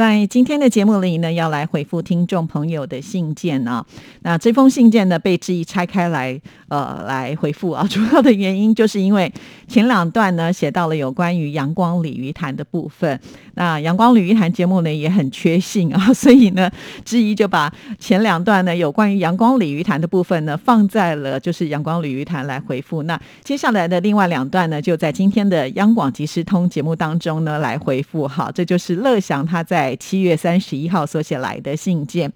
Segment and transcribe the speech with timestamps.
[0.00, 3.84] 在今天的节目里呢，要来回复听众朋友的信件啊。
[4.22, 7.84] 那这封信件呢，被质疑拆开来，呃，来回复啊。
[7.90, 9.30] 主要的原因就是因为
[9.68, 13.20] 前两段呢，写到了有关于阳光鲤鱼潭的部分。
[13.56, 16.70] 那阳光鲤鱼潭节目呢，也很缺信啊， 所以呢，
[17.04, 23.02] 质疑就把前两段呢，有关于阳光鲤鱼潭的部分呢，放在了就是阳光鲤鱼潭来回复。
[23.02, 28.26] 那接下来的另外两段呢，就在今天的央广即时通节目当中呢，来回复。
[28.26, 29.89] 好，这就是乐祥他在。
[29.96, 32.32] 七月三十一号所写来的信件，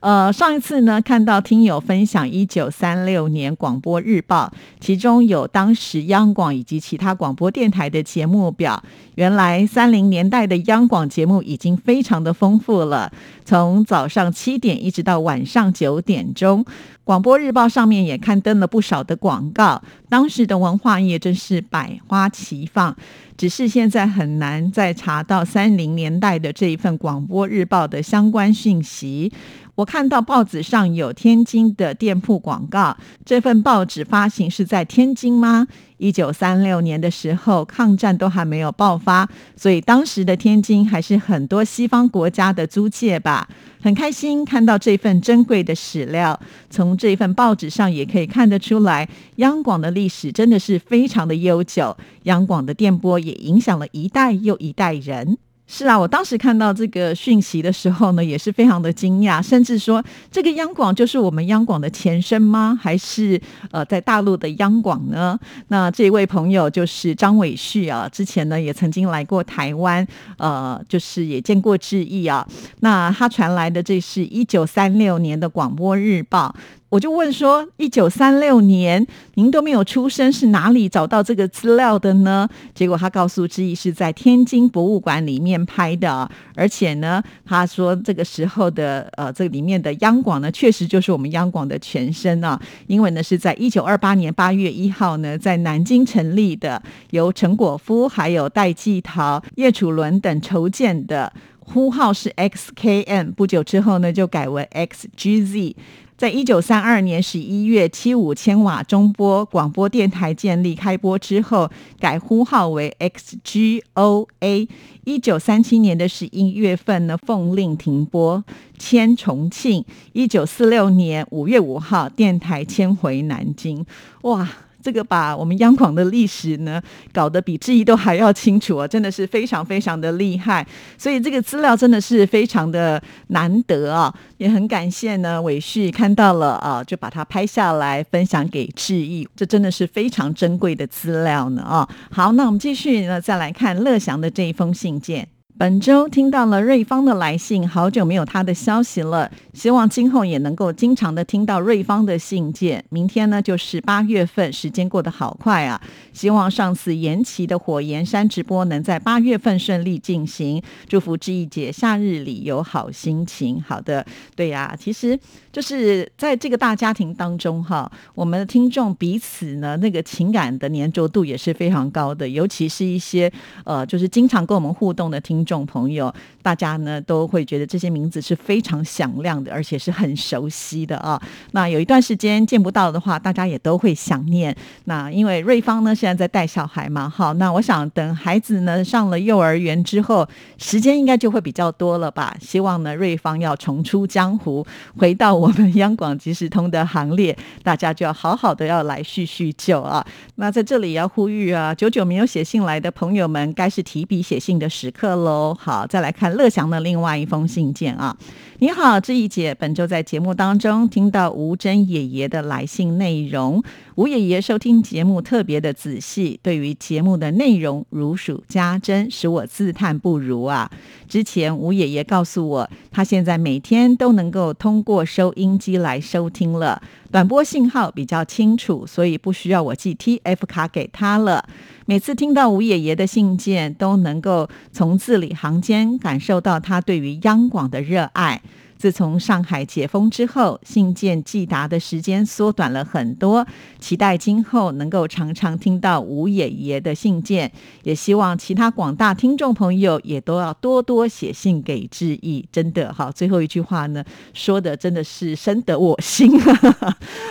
[0.00, 8.82] 呃，上一次呢看到听友分享一九三六年广播日报，其中有当时央广以及其他广播电台的节目表。
[9.14, 13.12] 原来三零年代的央广节目已经非常的丰富了，
[13.44, 16.64] 从早上七点一直到晚上九点钟，
[17.04, 19.82] 广播日报上面也刊登了不少的广告。
[20.08, 22.96] 当时的文化业真是百花齐放。
[23.36, 29.32] 只是现在很难再查到三零年代的这一份广播日报的相关讯息。
[29.76, 35.66] 我看到报纸上有天津的店铺广告，这份报纸发行是在天津吗？
[35.96, 43.48] 一九三六年的时候，抗战都还没有爆发，所以当时的天津还是很多西方国家的租界吧。
[43.80, 46.38] 很开心看到这份珍贵的史料，
[46.70, 55.38] 从这份报纸上也可以看得出来，央广的历史真的是非常的悠久，央广的电波也影响了一代又一代人。
[55.66, 62.78] 是啊，我当时看到这个讯息的时候呢，也是非常的惊讶，甚至说这个央广就是我们央广的前身吗？
[62.80, 65.38] 还是呃，在大陆的央广呢？
[65.68, 72.46] 那这位朋友就是张伟旭啊，之前呢也曾经来过台湾，呃，就是也见过志毅啊。
[72.80, 76.54] 那他传来的这是一九三六年的广播日报。
[76.94, 82.48] 我就问说，一九三六年您都没有出生，是哪里找到这个资料的呢？
[82.72, 92.56] 结果他告诉志毅是在天津博物馆里面拍的，而且呢，他说这个时候的呃，这里面的央广呢，确实就是我们央广的前身啊，
[92.86, 96.80] 因为呢是在一九二八年八月一号呢，在南京成立的，
[97.10, 105.74] 由陈果夫、还有戴季陶、叶楚伦等筹建的，呼号是 XKN，不久之后呢就改为 XGZ。
[106.24, 111.70] 在一九三二年十一月，七五千瓦中波广播电台建立开播之后，
[112.00, 114.66] 改呼号为 XGOA。
[115.04, 118.42] 一九三七年的十一月份呢，奉令停播，
[118.78, 119.84] 迁重庆。
[120.14, 123.84] 一九四六年五月五号，电台迁回南京。
[124.22, 124.48] 哇！
[124.84, 126.78] 这个把我们央广的历史呢
[127.10, 130.66] 搞得比志毅都还要清楚啊，真的是非常非常的厉害。
[130.98, 141.88] 所以这个资料真的是非常的难得啊，也很感谢呢伟旭看到了啊，就把它拍下来分享给志毅，这真的是非常珍贵的资料呢啊。
[142.10, 145.26] 好，那我们继续呢再来看乐祥的这一封信件。
[145.56, 149.30] 本周听到了瑞芳的来信，好久没有他的消息了。
[149.54, 152.84] 希望今后也能够经常的听到瑞芳的信件。
[152.88, 155.80] 明天呢就是八月份，时间过得好快啊！
[156.12, 160.60] 希望上次延期的火焰山直播能在八月份顺利进行。
[160.88, 163.62] 祝福志毅姐夏日里有好心情。
[163.62, 164.04] 好的，
[164.34, 165.16] 对呀，其实
[165.52, 173.32] 就是在这个大家庭当中哈，我们的听众彼此呢那个情感的粘着度也是非常高的，尤其是一些
[173.64, 175.44] 呃就是经常跟我们互动的听。
[175.44, 176.10] 众朋友，
[176.42, 181.20] 大家呢都会觉得这些名字是非常响亮，而且是很熟悉的啊。
[181.52, 184.54] 那有一段时间见不到的话，大家也都会想念。
[184.84, 190.26] 那因为瑞芳呢现在在带小孩嘛，好，那我想等孩子呢上了幼儿园之后，
[190.58, 192.36] 时间应该就会比较多了吧。
[192.40, 194.66] 希望呢瑞芳要重出江湖，
[194.96, 200.04] 回到我们央广即时通的行列，大家就要好好的要来叙叙旧啊。
[200.36, 205.56] 那在这里要呼吁啊，久久没有写信来的朋友们，该是提笔写信的时刻喽。
[205.58, 208.16] 好，再来看乐祥的另外一封信件啊。
[208.60, 213.60] 你好，志怡姐，本周在节目当中听到吴真爷爷的来信内容，
[213.96, 220.68] 吴爷爷收听节目特别的仔细，对于节目的内容如数家珍，使我自叹不如啊。
[221.08, 226.82] 之前吴爷爷告诉我，他现在每天都能够通过收音机来收听了，
[227.12, 231.44] 短波信号比较清楚，所以不需要我寄 TF 卡给他了。
[231.86, 238.42] 每次听到吴爷爷的信件，都能够从字里行间感受到他对于央广的热爱。
[238.84, 243.46] 自从上海解封之后，信件寄达的时间缩短了很多，
[243.78, 247.50] 期待今后能够常常听到吴爷爷的信件，
[247.82, 252.46] 也希望其他广大听众朋友也都要多多写信给致意。
[252.52, 254.04] 真的哈，最后一句话呢，
[254.34, 256.38] 说的真的是深得我心。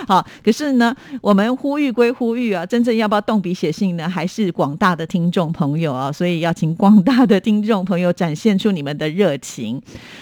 [0.08, 4.10] 好，可是呢，我们呼吁归呼吁啊，真正要不要动笔写信呢？
[4.10, 9.80] 还是广大的听众朋友啊，所以要请广大的听众朋友展现出你们的热情。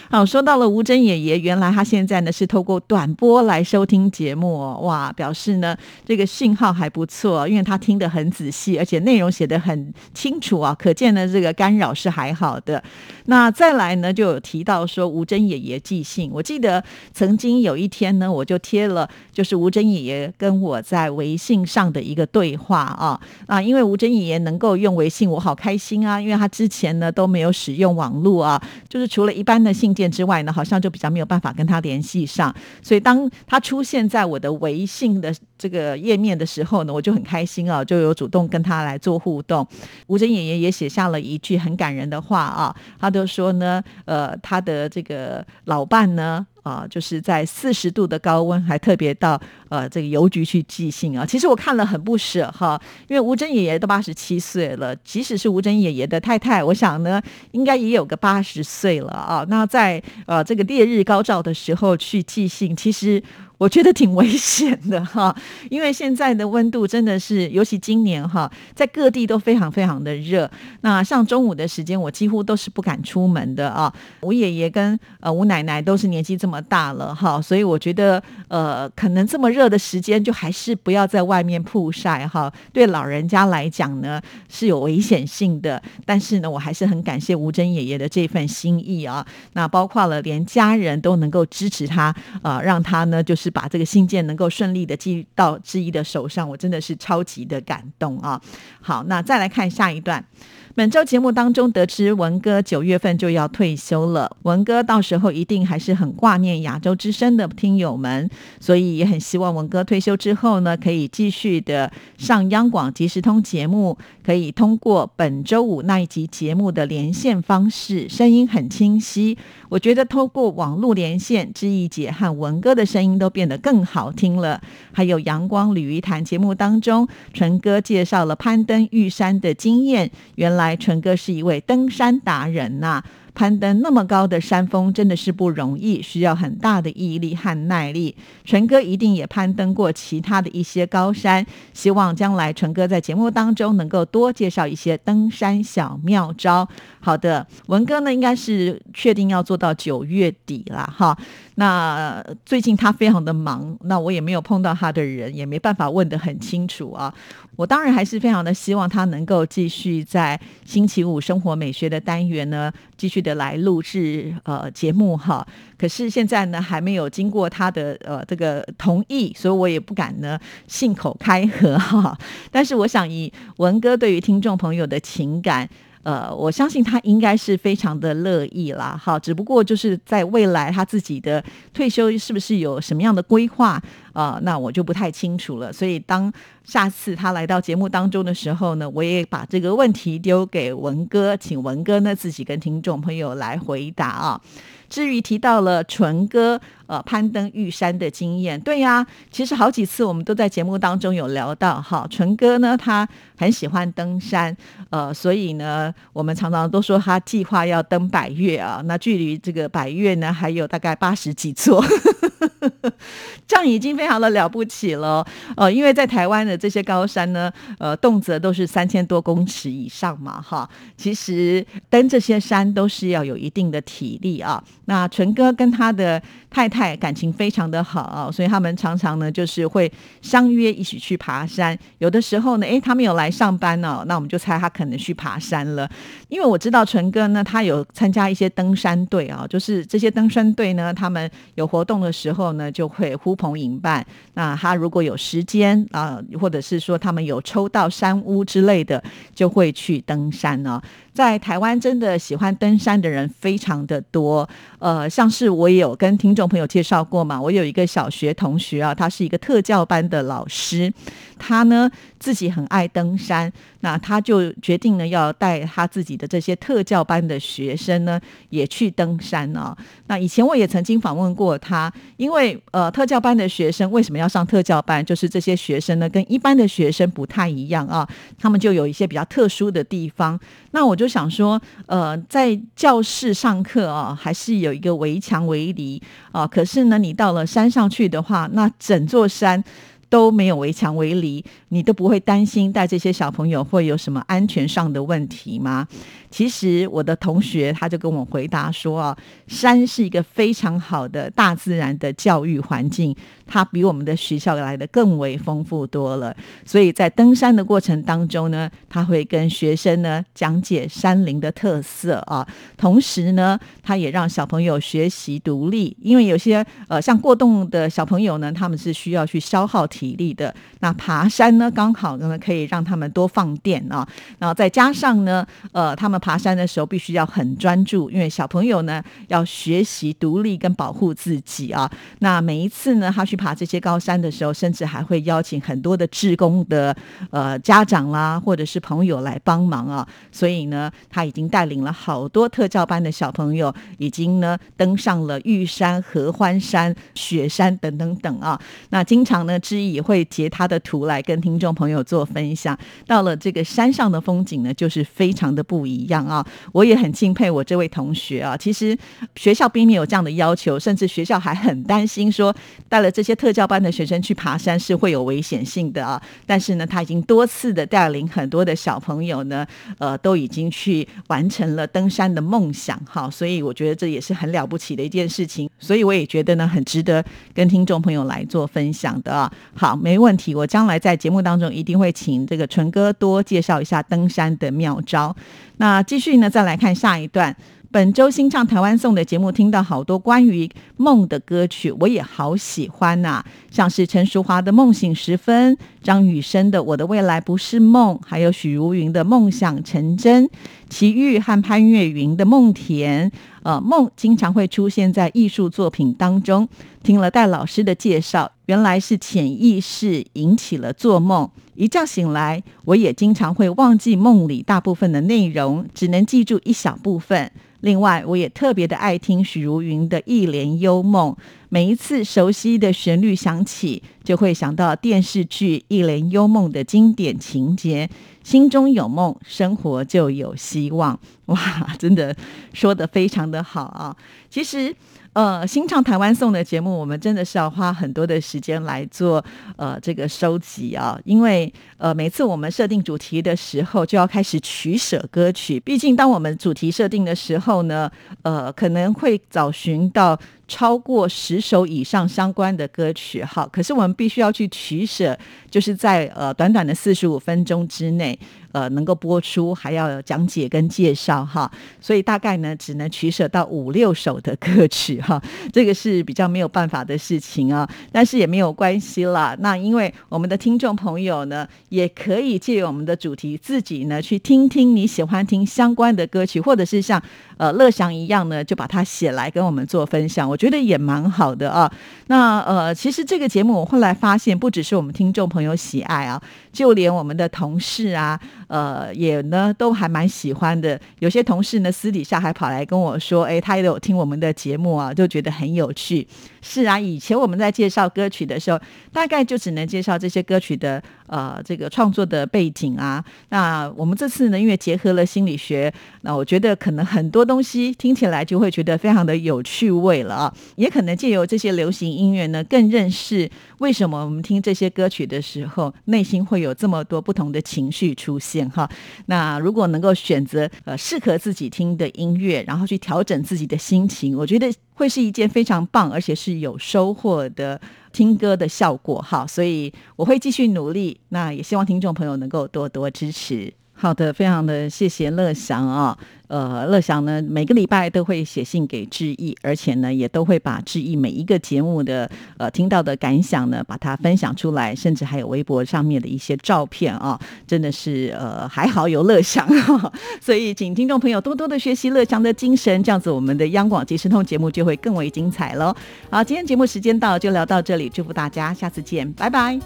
[0.09, 5.75] 好，说到了吴真爷爷，原来他现在呢是透过短波来收听节目，哇，表示呢
[6.05, 12.83] 这个信号还不错，因为他听得很仔细，而且内容写得很清楚啊，可见呢这个干扰是还好的。
[13.25, 16.83] 那再来呢就有提到说吴珍爷爷寄信，我记得
[17.13, 23.19] 曾经有一天呢，我就贴了就是吴珍爷爷跟我在微信上的一个对话啊。
[23.45, 39.67] 啊，因为吴珍爷爷能够用微信，我好开心啊，因为他之前呢都没有使用网络啊，就是除了一般的信件之外呢，好像就比咱没有办法跟他联系上，所以当他出现在我的微信的这个页面的时候呢，我就很开心啊，就有主动跟他来做互动。
[40.07, 46.47] 吴珍爷爷也写下了一句很感人的话啊，他就说呢，呃，他的这个老伴呢。
[46.63, 51.25] 啊，就是在四十度的高温，还特别到呃这个邮局去寄信啊。
[51.25, 57.19] 其实我看了很不舍哈，因为吴珍爷爷都八十七岁了，即使是吴珍爷爷的太太，我想呢，
[57.53, 59.43] 应该也有个八十岁了啊。
[59.49, 63.23] 那在呃这个烈日高照的时候去寄信，其实。
[63.61, 65.35] 我觉得挺危险的 哈，
[65.69, 70.49] 因为现在的温度真的是，尤其今年哈，在各地都非常非常的热。
[70.81, 73.93] 那像中午的时间，我几乎都是不敢出门的啊。
[74.21, 82.51] 吴爷爷跟呃吴奶奶都是年纪这么大了哈，所以我觉得呃，可能这么热的时间，就还是不要在外面曝晒哈。
[82.73, 84.19] 对老人家来讲呢，
[84.49, 85.79] 是有危险性的。
[86.03, 89.23] 但是呢，我还是很感谢吴珍爷爷的这份心意啊。
[89.53, 92.11] 那包括了连家人都能够支持他
[92.41, 93.50] 啊，让他呢就是。
[93.51, 98.41] 把这个信件能够顺利的寄到志毅的手上，我真的是超级的感动啊！
[98.81, 100.25] 好，那再来看下一段。
[100.73, 108.29] 本周节目当中得知文哥九月份就要退休了，文哥到时候一定还是很挂念亚洲之声的听友们，
[108.61, 119.37] 所以也很希望文哥退休之后呢，可以继续的上央广即时通节目，可以通过本周五那一集节目的连线方式，声音很清晰。
[119.67, 124.61] 我觉得透过网络连线，志毅姐和文哥的声音都变得更好听了。
[124.93, 130.60] 还有阳光鲤鱼潭节目当中，纯哥介绍了攀登玉山的经验，原来。
[130.61, 133.03] 来，纯哥是一位登山达人呐。
[133.33, 138.13] 攀登那么高的山峰真的是不容易，需要很大的毅力和耐力。
[138.43, 146.67] 纯哥一定也攀登过其他的一些高山，希望将来纯哥在节目当中能够多介绍一些登山小妙招。
[146.99, 151.17] 好的，文哥呢应该是确定要做到九月底了哈。
[151.55, 157.13] 那最近他非常的忙，那我也没有碰到他的人，也没办法问得很清楚啊。
[157.55, 163.20] 我当然还是非常的希望他能够继续在星期五生活美学的单元呢继续。
[163.21, 165.45] 的来录制呃节目哈，
[165.77, 172.17] 可是现在呢还没有经过他的呃这个同意，所以我也不敢呢信口开河哈。
[172.51, 175.69] 但是我想以文哥对于听众朋友的情感。
[176.03, 181.43] 呃，我相信他应该是非常的乐意啦，好，只不过就是在未来他自己的
[181.75, 183.79] 退休是不是有什么样的规划
[184.13, 184.39] 啊？
[184.43, 185.71] 那我就不太清楚了。
[185.71, 186.31] 所以当
[186.63, 194.41] 下次他来到节目当中的时候呢，我也把这个问题丢给文哥，请文哥呢自己跟听众朋友来回答啊。
[194.89, 204.53] 至于提到了纯哥呃攀登玉山的经验，对呀，其实好几次我们都在节目当中有聊到哈，纯哥呢他很喜欢登山，
[204.89, 211.81] 呃，所以呢我们常常都说他计划要登百越啊，那距离这个百越呢还有大概八十几座。
[213.47, 215.23] 这样已经非常的了不起了，
[215.55, 220.67] 呃，因为在台湾的这些高山呢，呃，动辄都是三千多公尺以上嘛，哈，
[220.97, 224.61] 其实登这些山都是要有一定的体力啊。
[224.85, 229.89] 那纯哥跟他的太太感情非常的好，所以他们常常呢就是会
[230.23, 231.77] 相约一起去爬山。
[231.99, 235.87] 有的时候呢，诶，他们有来上班呢，那我们就猜他可能去爬山了。
[236.27, 242.41] 因为我知道纯哥呢，他有参加一些登山队啊，就是这些登山队呢，他们有活动的时候。
[242.53, 243.90] 呢，就会呼朋引伴。
[244.35, 249.01] 那他如果有时间啊，或者是说他们有抽到山屋之类的，
[249.33, 250.81] 就会去登山呢。
[251.13, 254.47] 在台湾真的喜欢登山的人非常的多。
[254.79, 260.91] 呃，像是我也有跟听众朋友介绍过嘛，我有一个小学同学啊，他是一个特教班的老师，
[261.37, 263.51] 他呢自己很爱登山，
[263.81, 269.77] 那他就决定呢要带他自己的这些特教班的学生呢也去登山啊。
[270.07, 275.05] 那以前我也曾经访问过他，因为呃特教班的学生为什么要上特教班？
[275.05, 278.07] 就是这些学生呢跟一般的学生不太一样啊，
[278.39, 280.39] 他们就有一些比较特殊的地方。
[280.71, 285.99] 那我就想说，呃，在教室上课啊，还是有一个围墙围篱
[286.31, 286.45] 啊。
[286.45, 289.63] 可是呢，你到了山上去的话，那整座山
[290.11, 295.87] 都没有围墙围篱，你都不会担心带这些小朋友会有什么安全上的问题吗？
[296.29, 303.15] 其实我的同学他就跟我回答说啊，山是一个非常好的大自然的教育环境，
[303.47, 306.35] 它比我们的学校来的更为丰富多了。
[306.65, 312.45] 所以在登山的过程当中呢，他会跟学生呢讲解山林的特色啊，
[312.77, 320.53] 同时呢，他也让小朋友学习独立，因为有些呃像过动的小朋友呢，他们是需要去消耗体力的。
[320.79, 324.07] 那爬山呢，刚好呢可以让他们多放电啊，
[324.39, 326.21] 然后再加上呢，呃，他们。
[326.21, 331.89] 爬山的时候必须要很专注，因为小朋友呢要学习独立跟保护自己啊。
[332.19, 336.95] 那每一次呢，他去爬这些高山的时候，甚至还会邀请很多的志工的
[337.31, 340.07] 呃家长啦，或者是朋友来帮忙啊。
[340.31, 348.61] 所以呢，他已经带领了好多特教班的小朋友，已经呢登上了玉山、合欢山、雪山等等等啊。
[348.91, 352.77] 那经常呢，之一也会截他的图来跟听众朋友做分享。
[353.05, 356.25] 到了这个山上的风景呢，就是非常的不一样。
[356.25, 358.55] 啊，我也很敬佩我这位同学啊。
[358.55, 358.97] 其实
[359.35, 362.55] 学校并没有这样的要求，甚至学校还很担心说
[362.87, 366.21] 带了这些特教班的学生去爬山是会有危险性的啊。
[366.45, 369.65] 但是呢，他已经多次的带领很多的小朋友呢，
[369.97, 373.29] 呃，都已经去完成了登山的梦想哈。
[373.29, 375.69] 所以我觉得这也是很了不起的一件事情。
[375.79, 379.51] 所以我也觉得呢，很值得跟听众朋友来做分享的啊。
[379.81, 385.35] 好，没问题，我将来在节目当中一定会请这个纯哥多介绍一下登山的妙招。
[385.77, 387.55] 那继续呢，再来看下一段。
[387.89, 393.43] 本周新唱台湾颂的节目，听到好多关于梦的歌曲，我也好喜欢呐。
[393.71, 400.45] 像是陈淑华的《梦醒时分》，张雨生的《我的未来不是梦》，还有许茹芸的《梦想成真》，
[400.89, 403.29] 齐豫和潘越云的《梦田》。
[403.63, 406.69] 呃，梦经常会出现在艺术作品当中。
[407.03, 411.49] 听了戴老师的介绍，原来是潜意识引起了做梦。
[411.75, 417.51] 一觉醒来，我也经常会忘记梦里大部分的内容，只能记住一小部分。
[417.81, 421.33] 另外，我也特别的爱听许茹芸的《一帘幽梦》，
[421.67, 428.09] 每一次熟悉的旋律响起，就会想到电视剧《一帘幽梦》的经典情节
[428.41, 432.33] ：“心中有梦，生活就有希望。”哇，真的
[432.71, 434.15] 说的非常的好啊！
[434.49, 434.95] 其实。
[435.33, 439.43] 呃，新唱台湾颂的节目，我们真的是要花很多的时间来做
[439.77, 445.79] 呃这个收集啊，因为呃每次我们设定主题的时候，就要开始取舍歌曲。
[445.79, 448.11] 毕竟当我们主题设定的时候呢，
[448.43, 450.37] 呃可能会找寻到。
[450.67, 455.37] 超过十首以上相关的歌曲，好，可是我们必须要去取舍，
[455.69, 458.39] 就是在呃短短的四十五分钟之内，
[458.71, 465.41] 呃能够播出，还要讲解跟介绍哈，所以大概呢只能取舍到五六首的歌曲哈，
[465.73, 469.53] 这个是比较没有办法的事情啊，但是也没有关系啦。
[469.59, 477.21] 那因为我们的听众朋友呢，也可以借由我们的主题，自己呢去听听你喜欢听相关的歌曲，或者是像
[477.57, 480.49] 呃乐祥一样呢，就把它写来跟我们做分享。
[480.49, 480.61] 我。
[480.61, 481.91] 觉得也蛮好的啊。
[482.27, 486.39] 那呃，其实这个节目我后来发现，不只是我们听众朋友喜爱啊，
[486.71, 488.39] 就连我们的同事啊，
[488.71, 490.97] 呃，也呢都还蛮喜欢的。
[491.19, 496.25] 有些同事呢私底下还跑来跟我说，哎，他也有听我们的节目啊，就觉得很有趣。
[496.61, 498.79] 是啊，以前我们在介绍歌曲的时候，
[499.11, 503.25] 大概就只能介绍这些歌曲的呃这个创作的背景啊。
[503.49, 510.53] 那我们这次呢，因为结合了心理学，那我觉得可能很多东西听起来就会觉得非常的有趣味了啊。
[510.75, 518.87] 也可能借由这些流行音乐呢，更认识为什么我们听这些歌曲的时候，内心会有这么多不同的情绪出现哈。
[519.27, 524.71] 那如果能够选择呃适合自己听的音乐，然后去调整自己的心情，我觉得。
[524.93, 527.79] 会是一件非常棒，而且是有收获的
[528.11, 531.19] 听歌的效果哈，所以我会继续努力。
[531.29, 533.73] 那也希望听众朋友能够多多支持。
[534.01, 536.17] 好的，非常的谢谢乐祥啊。
[536.47, 542.27] 呃，乐祥呢，每个礼拜都会写信给志毅，而且呢，也都会把志毅每一个节目的
[542.57, 549.69] 呃听到的感想呢，把它分享出来，甚至还有微博上面的一些照片啊， 真的是呃还好有乐祥，
[550.41, 555.95] 所以请听众朋友多多的学习乐祥的精神，这样子我们的央广即时通节目就会更为精彩喽。
[556.31, 559.79] 好，今天节目时间到，就聊到这里，祝福大家，下次见，拜拜。